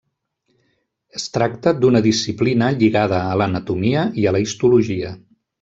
Es 1.19 1.25
tracta 1.35 1.73
d'una 1.83 2.01
disciplina 2.07 2.71
lligada 2.79 3.23
a 3.35 3.39
l'anatomia 3.43 4.11
i 4.23 4.29
a 4.33 4.37
la 4.39 4.43
histologia. 4.49 5.17